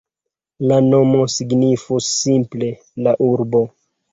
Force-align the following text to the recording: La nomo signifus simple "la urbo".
La 0.71 0.77
nomo 0.85 1.27
signifus 1.33 2.09
simple 2.25 2.71
"la 3.09 3.15
urbo". 3.29 3.63